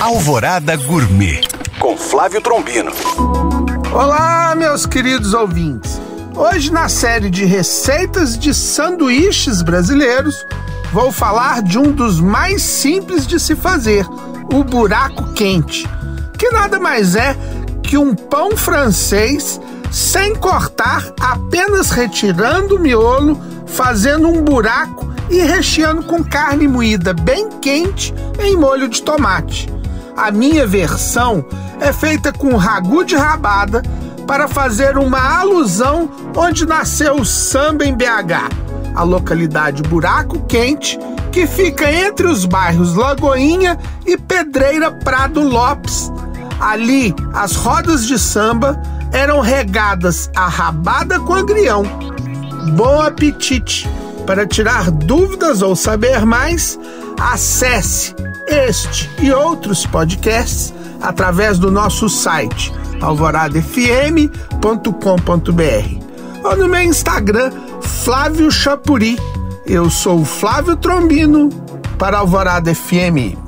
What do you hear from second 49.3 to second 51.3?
regadas a rabada